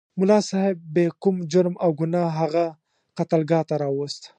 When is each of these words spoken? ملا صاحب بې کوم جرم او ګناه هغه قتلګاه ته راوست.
ملا 0.19 0.39
صاحب 0.49 0.75
بې 0.93 1.05
کوم 1.21 1.35
جرم 1.51 1.75
او 1.83 1.89
ګناه 1.99 2.29
هغه 2.39 2.65
قتلګاه 3.17 3.63
ته 3.69 3.75
راوست. 3.83 4.21